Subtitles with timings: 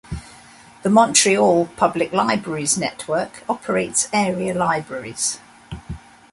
[0.81, 5.39] The Montreal Public Libraries Network operates area libraries.